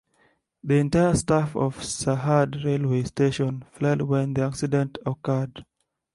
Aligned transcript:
The 0.63 0.77
entire 0.79 1.13
staff 1.13 1.55
of 1.55 1.77
Sarhad 1.77 2.65
railway 2.65 3.03
station 3.03 3.63
fled 3.69 4.01
when 4.01 4.33
the 4.33 4.41
accident 4.47 4.97
occurred. 5.05 5.63